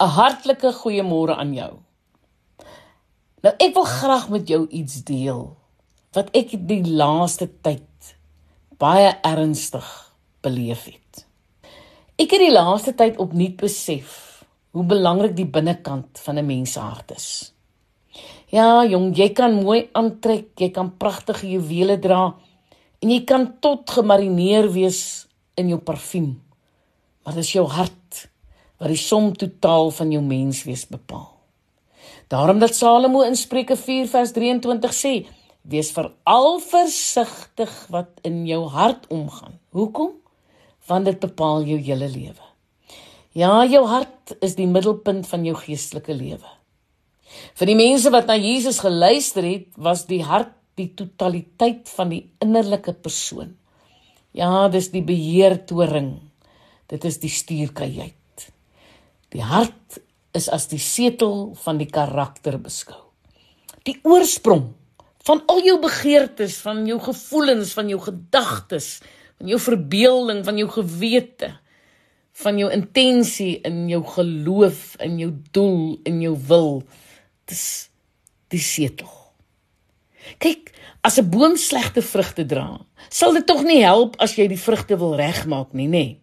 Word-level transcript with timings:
'n 0.00 0.08
hartlike 0.16 0.72
goeiemôre 0.72 1.36
aan 1.36 1.52
jou. 1.54 1.72
Nou 3.44 3.54
ek 3.58 3.74
wil 3.74 3.84
graag 3.84 4.28
met 4.28 4.48
jou 4.48 4.66
iets 4.68 5.04
deel 5.04 5.56
wat 6.16 6.30
ek 6.36 6.56
die 6.68 6.82
laaste 6.84 7.48
tyd 7.62 8.14
baie 8.80 9.12
ernstig 9.22 9.86
beleef 10.40 10.86
het. 10.88 11.26
Ek 12.16 12.32
het 12.32 12.40
die 12.40 12.52
laaste 12.52 12.94
tyd 12.96 13.20
opnuut 13.20 13.56
besef 13.60 14.44
hoe 14.72 14.84
belangrik 14.88 15.36
die 15.36 15.48
binnekant 15.48 16.18
van 16.24 16.38
'n 16.38 16.46
mens 16.46 16.72
se 16.72 16.80
hart 16.80 17.10
is. 17.10 17.52
Ja, 18.48 18.84
jong, 18.84 19.16
jy 19.16 19.28
kan 19.32 19.62
mooi 19.62 19.88
aantrek, 19.92 20.58
jy 20.58 20.70
kan 20.70 20.96
pragtige 20.96 21.46
juwele 21.46 21.98
dra 21.98 22.34
en 23.02 23.10
jy 23.10 23.24
kan 23.24 23.60
tot 23.60 23.90
gemarineer 23.90 24.72
wees 24.72 25.26
in 25.54 25.68
jou 25.68 25.78
parfuum. 25.78 26.42
Maar 27.24 27.34
dis 27.34 27.52
jou 27.52 27.66
hart 27.66 28.30
wat 28.80 28.88
die 28.88 29.00
som 29.00 29.28
totaal 29.36 29.92
van 29.92 30.12
jou 30.14 30.22
menswees 30.24 30.86
bepaal. 30.88 31.28
Daarom 32.32 32.60
dat 32.62 32.74
Salomo 32.74 33.24
in 33.26 33.36
Spreuke 33.36 33.76
4 33.76 34.08
vers 34.08 34.32
23 34.32 34.94
sê: 34.94 35.14
"Wees 35.62 35.90
veral 35.92 36.60
versigtig 36.60 37.72
wat 37.90 38.08
in 38.22 38.46
jou 38.46 38.64
hart 38.68 39.06
omgaan." 39.08 39.58
Hoekom? 39.70 40.12
Want 40.86 41.04
dit 41.04 41.20
bepaal 41.20 41.64
jou 41.64 41.78
hele 41.78 42.08
lewe. 42.08 42.46
Ja, 43.32 43.64
jou 43.64 43.86
hart 43.86 44.36
is 44.40 44.54
die 44.54 44.66
middelpunt 44.66 45.26
van 45.26 45.44
jou 45.44 45.54
geestelike 45.54 46.14
lewe. 46.14 46.48
Vir 47.54 47.66
die 47.66 47.76
mense 47.76 48.10
wat 48.10 48.26
na 48.26 48.36
Jesus 48.36 48.80
geluister 48.82 49.44
het, 49.46 49.68
was 49.76 50.06
die 50.06 50.22
hart 50.22 50.56
die 50.74 50.88
totaliteit 50.94 51.88
van 51.88 52.08
die 52.08 52.22
innerlike 52.42 52.92
persoon. 52.92 53.56
Ja, 54.32 54.68
dis 54.68 54.90
die 54.90 55.02
beheertoring. 55.02 56.18
Dit 56.86 57.04
is 57.04 57.18
die 57.22 57.30
stuurkajuit. 57.30 58.19
Die 59.30 59.42
hart 59.46 60.00
is 60.34 60.48
as 60.50 60.66
die 60.70 60.80
setel 60.82 61.52
van 61.62 61.78
die 61.78 61.88
karakter 61.90 62.58
beskou. 62.58 62.98
Die 63.86 63.98
oorsprong 64.02 64.72
van 65.26 65.42
al 65.52 65.60
jou 65.62 65.76
begeertes, 65.82 66.56
van 66.64 66.82
jou 66.88 66.98
gevoelens, 67.02 67.74
van 67.76 67.90
jou 67.92 68.00
gedagtes, 68.02 68.98
van 69.38 69.50
jou 69.52 69.58
verbeelding, 69.60 70.42
van 70.44 70.58
jou 70.58 70.68
gewete, 70.72 71.52
van 72.40 72.58
jou 72.58 72.70
intensie 72.72 73.58
in 73.66 73.84
jou 73.90 74.00
geloof, 74.16 74.94
in 75.04 75.18
jou 75.20 75.30
doel, 75.52 75.84
in 76.08 76.22
jou 76.24 76.34
wil, 76.48 76.80
dis 77.50 77.64
die 78.50 78.62
setel. 78.62 79.10
Kyk, 80.40 80.72
as 81.02 81.18
'n 81.18 81.30
boom 81.30 81.56
slegte 81.56 82.02
vrugte 82.02 82.44
dra, 82.44 82.80
sal 83.08 83.32
dit 83.32 83.46
tog 83.46 83.62
nie 83.64 83.82
help 83.82 84.16
as 84.18 84.36
jy 84.36 84.48
die 84.48 84.60
vrugte 84.60 84.96
wil 84.96 85.16
regmaak 85.16 85.72
nie, 85.72 85.88
nê? 85.88 86.16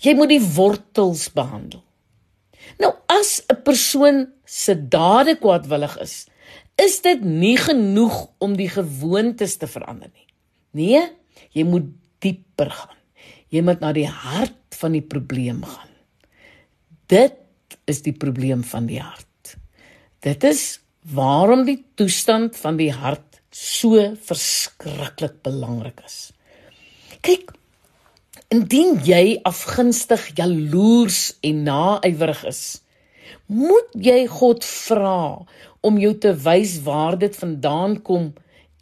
Jy 0.00 0.14
moet 0.14 0.28
die 0.28 0.42
wortels 0.42 1.28
behandel. 1.28 1.82
Nou 2.78 2.92
as 3.06 3.42
'n 3.48 3.62
persoon 3.62 4.32
se 4.44 4.74
dade 4.88 5.36
kwaadwillig 5.38 5.98
is, 5.98 6.26
is 6.76 7.00
dit 7.00 7.24
nie 7.24 7.56
genoeg 7.56 8.30
om 8.38 8.56
die 8.56 8.68
gewoontes 8.68 9.56
te 9.56 9.66
verander 9.66 10.10
nie. 10.14 10.26
Nee, 10.70 11.02
jy 11.52 11.64
moet 11.64 11.88
dieper 12.18 12.70
gaan. 12.70 12.96
Jy 13.50 13.62
moet 13.62 13.80
na 13.80 13.92
die 13.92 14.06
hart 14.06 14.76
van 14.78 14.92
die 14.92 15.02
probleem 15.02 15.64
gaan. 15.64 15.90
Dit 17.06 17.36
is 17.90 18.02
die 18.02 18.14
probleem 18.14 18.62
van 18.64 18.86
die 18.86 19.00
hart. 19.00 19.56
Dit 20.22 20.44
is 20.44 20.80
waarom 21.02 21.64
die 21.64 21.80
toestand 21.98 22.56
van 22.56 22.76
die 22.76 22.92
hart 22.92 23.40
so 23.50 23.98
verskriklik 24.14 25.40
belangrik 25.42 26.00
is. 26.06 26.30
Kyk, 27.20 27.50
Indien 28.50 28.96
jy 29.06 29.36
afgunstig, 29.46 30.24
jaloers 30.34 31.36
en 31.46 31.58
naaiwerig 31.68 32.40
is, 32.50 32.62
moet 33.46 33.92
jy 33.94 34.24
God 34.26 34.64
vra 34.66 35.20
om 35.86 36.00
jou 36.02 36.10
te 36.18 36.32
wys 36.34 36.72
waar 36.82 37.14
dit 37.20 37.36
vandaan 37.38 37.94
kom 38.08 38.24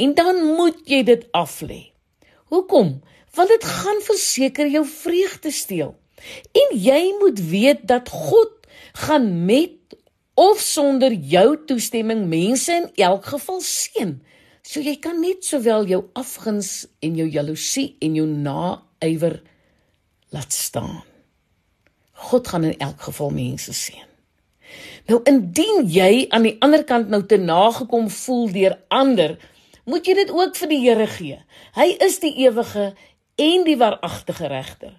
en 0.00 0.14
dan 0.16 0.40
moet 0.56 0.78
jy 0.88 1.02
dit 1.10 1.26
aflê. 1.36 1.76
Hoekom? 2.48 2.94
Want 3.36 3.52
dit 3.52 3.66
gaan 3.68 4.00
verseker 4.06 4.70
jou 4.72 4.86
vreugde 4.88 5.52
steel. 5.52 5.92
En 6.56 6.72
jy 6.72 7.02
moet 7.20 7.44
weet 7.50 7.84
dat 7.92 8.08
God 8.08 8.56
gaan 9.04 9.28
met 9.44 9.98
of 10.32 10.64
sonder 10.64 11.12
jou 11.12 11.58
toestemming 11.68 12.24
mense 12.32 12.72
in 12.72 12.88
elk 13.04 13.28
geval 13.34 13.60
seën. 13.60 14.16
So 14.64 14.80
jy 14.80 14.96
kan 14.96 15.20
net 15.20 15.44
sowel 15.44 15.84
jou 15.92 16.06
afguns 16.16 16.86
en 17.04 17.20
jou 17.20 17.28
jaloesie 17.36 17.90
en 18.00 18.16
jou 18.16 18.24
naaiwer 18.32 19.42
laat 20.34 20.52
staan. 20.52 21.02
God 22.12 22.48
gaan 22.48 22.64
in 22.64 22.78
elk 22.78 23.00
geval 23.00 23.30
mense 23.30 23.72
seën. 23.72 24.06
Nou 25.08 25.20
indien 25.24 25.86
jy 25.88 26.26
aan 26.28 26.44
die 26.44 26.56
ander 26.64 26.84
kant 26.84 27.08
nou 27.08 27.22
te 27.26 27.38
nagekom 27.40 28.10
voel 28.12 28.50
deur 28.52 28.76
ander, 28.92 29.38
moet 29.88 30.06
jy 30.06 30.14
dit 30.18 30.32
ook 30.34 30.56
vir 30.60 30.68
die 30.68 30.80
Here 30.84 31.06
gee. 31.08 31.38
Hy 31.78 31.88
is 32.04 32.18
die 32.20 32.34
ewige 32.44 32.90
en 33.40 33.64
die 33.64 33.78
waaragtige 33.80 34.50
regter. 34.52 34.92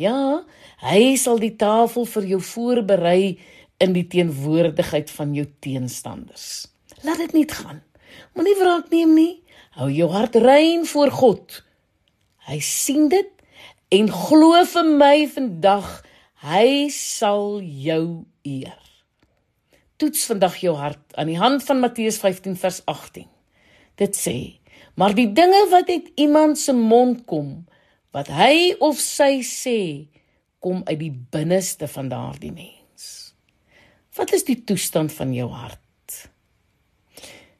Ja, 0.00 0.42
hy 0.82 1.14
sal 1.20 1.38
die 1.38 1.54
tafel 1.60 2.08
vir 2.08 2.26
jou 2.32 2.40
voorberei 2.42 3.38
in 3.82 3.94
die 3.94 4.06
teenwoordigheid 4.10 5.10
van 5.14 5.34
jou 5.36 5.46
teenstanders. 5.62 6.66
Laat 7.06 7.22
dit 7.22 7.36
nie 7.36 7.46
gaan. 7.50 7.82
Moenie 8.34 8.56
wraak 8.58 8.90
neem 8.90 9.14
nie. 9.14 9.32
Hou 9.78 9.88
jou 9.92 10.08
hart 10.12 10.36
rein 10.42 10.86
voor 10.88 11.12
God. 11.14 11.62
Hy 12.48 12.58
sien 12.64 13.08
dit 13.12 13.31
En 13.92 14.06
glo 14.08 14.56
vir 14.64 14.86
my 14.88 15.16
vandag, 15.28 15.88
hy 16.46 16.88
sal 16.94 17.58
jou 17.60 18.24
eer. 18.48 18.78
Toets 20.00 20.22
vandag 20.30 20.54
jou 20.62 20.72
hart 20.78 21.12
aan 21.20 21.28
die 21.28 21.36
hand 21.36 21.60
van 21.66 21.82
Matteus 21.82 22.16
15 22.22 22.56
vers 22.56 22.78
18. 22.88 23.26
Dit 24.00 24.16
sê: 24.16 24.60
"Maar 24.96 25.12
die 25.14 25.28
dinge 25.36 25.66
wat 25.70 25.90
uit 25.92 26.08
iemand 26.16 26.58
se 26.58 26.72
mond 26.72 27.26
kom, 27.26 27.66
wat 28.16 28.28
hy 28.32 28.74
of 28.80 28.96
sy 28.96 29.42
sê, 29.44 30.08
kom 30.58 30.80
uit 30.84 30.98
die 30.98 31.12
binneste 31.12 31.88
van 31.88 32.08
daardie 32.08 32.52
mens." 32.52 33.34
Wat 34.16 34.32
is 34.32 34.44
die 34.44 34.64
toestand 34.64 35.12
van 35.12 35.34
jou 35.34 35.50
hart? 35.50 36.30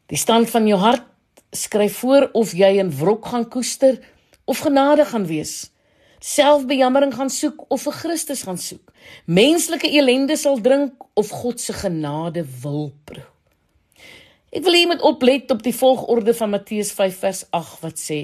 Die 0.07 0.19
stand 0.19 0.51
van 0.51 0.67
jou 0.67 0.81
hart 0.81 1.05
skryf 1.53 1.97
voor 1.97 2.31
of 2.33 2.53
jy 2.53 2.79
in 2.79 2.91
wrok 2.91 3.27
gaan 3.27 3.49
koester 3.49 4.01
of 4.45 4.59
genade 4.59 5.05
gaan 5.05 5.27
wees 5.27 5.73
selfbejammering 6.23 7.13
gaan 7.15 7.31
soek 7.33 7.65
of 7.73 7.83
vir 7.87 7.97
Christus 7.99 8.45
gaan 8.47 8.61
soek. 8.61 8.93
Menslike 9.27 9.91
elende 9.91 10.37
sal 10.39 10.61
drink 10.63 11.03
of 11.19 11.31
God 11.43 11.61
se 11.61 11.75
genade 11.75 12.45
wil 12.63 12.93
proe. 13.05 13.27
Ek 14.53 14.65
wil 14.67 14.77
hê 14.77 14.83
jy 14.83 14.89
moet 14.91 15.05
oplet 15.09 15.51
op 15.55 15.63
die 15.65 15.73
volgorde 15.73 16.35
van 16.37 16.53
Matteus 16.53 16.91
5 16.93 17.21
vers 17.25 17.45
8 17.57 17.79
wat 17.87 18.01
sê: 18.01 18.19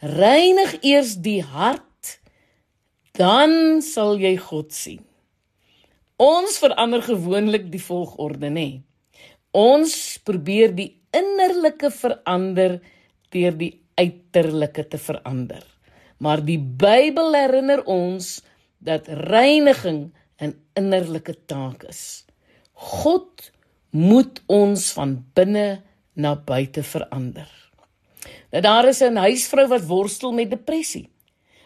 Reinig 0.00 0.78
eers 0.80 1.18
die 1.20 1.42
hart, 1.44 2.16
dan 3.20 3.82
sal 3.84 4.16
jy 4.20 4.32
God 4.40 4.72
sien. 4.72 5.02
Ons 6.16 6.56
verander 6.62 7.04
gewoonlik 7.04 7.68
die 7.72 7.82
volgorde, 7.82 8.48
nê? 8.48 8.68
Ons 9.54 10.16
probeer 10.24 10.72
die 10.74 10.88
innerlike 11.14 11.92
verander 11.92 12.80
deur 13.34 13.60
die 13.60 13.74
uiterlike 14.00 14.88
te 14.88 14.98
verander. 14.98 15.73
Maar 16.24 16.40
die 16.40 16.58
Bybel 16.58 17.34
herinner 17.36 17.82
ons 17.84 18.38
dat 18.78 19.08
reiniging 19.28 20.12
'n 20.40 20.54
innerlike 20.72 21.36
taak 21.46 21.84
is. 21.84 22.24
God 22.72 23.50
moet 23.90 24.42
ons 24.46 24.92
van 24.92 25.24
binne 25.34 25.82
na 26.12 26.34
buite 26.36 26.82
verander. 26.82 27.50
Nou 28.50 28.62
daar 28.62 28.88
is 28.88 29.02
'n 29.02 29.16
huisvrou 29.16 29.66
wat 29.68 29.86
worstel 29.86 30.32
met 30.32 30.50
depressie. 30.50 31.08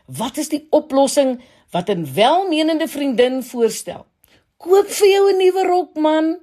Wat 0.07 0.37
is 0.37 0.49
die 0.49 0.67
oplossing 0.71 1.41
wat 1.71 1.89
'n 1.89 2.15
welmenende 2.15 2.89
vriendin 2.89 3.43
voorstel? 3.43 4.07
Koop 4.57 4.89
vir 4.89 5.09
jou 5.09 5.33
'n 5.33 5.39
nuwe 5.39 5.67
rok 5.67 5.95
man. 5.97 6.39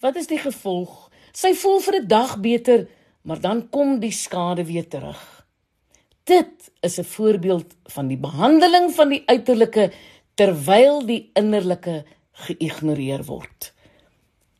Wat 0.00 0.16
is 0.16 0.26
die 0.26 0.38
gevolg? 0.38 1.10
Sy 1.32 1.54
voel 1.54 1.80
vir 1.80 1.94
'n 1.94 2.06
dag 2.06 2.40
beter, 2.40 2.88
maar 3.22 3.40
dan 3.40 3.68
kom 3.70 4.00
die 4.00 4.12
skade 4.12 4.64
weer 4.64 4.88
terug. 4.88 5.33
Dit 6.24 6.70
is 6.80 6.98
'n 6.98 7.04
voorbeeld 7.04 7.76
van 7.84 8.06
die 8.06 8.16
behandeling 8.16 8.94
van 8.94 9.08
die 9.08 9.22
uiterlike 9.26 9.92
terwyl 10.34 11.06
die 11.06 11.30
innerlike 11.32 12.04
geïgnoreer 12.32 13.24
word. 13.24 13.72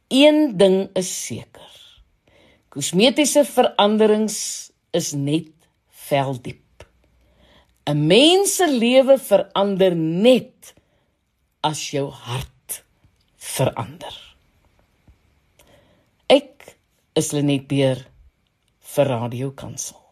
Een 0.09 0.57
ding 0.57 0.91
is 0.93 1.27
seker. 1.27 1.73
Kosmetiese 2.69 3.45
veranderings 3.45 4.71
is 4.91 5.13
net 5.13 5.53
veldiep. 5.89 6.87
'n 7.87 8.07
Mens 8.07 8.57
se 8.57 8.69
lewe 8.69 9.19
verander 9.19 9.97
net 9.97 10.75
as 11.61 11.91
jou 11.91 12.11
hart 12.11 12.85
verander. 13.37 14.37
Ek 16.27 16.77
is 17.15 17.33
Lenet 17.33 17.69
Beer 17.69 18.07
vir 18.81 19.07
Radio 19.07 19.51
Kansel. 19.51 20.04